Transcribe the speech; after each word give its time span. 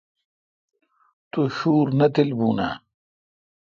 تو 1.31 1.41
شُور 1.55 1.87
نہ 1.99 2.07
تیل 2.13 2.29
بُون 2.37 2.59
آں؟ 2.67 2.75